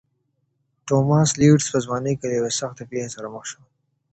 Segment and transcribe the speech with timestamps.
[0.87, 3.61] توماس لېډز په ځوانۍ کې له یوې سختې پېښې سره مخ شو.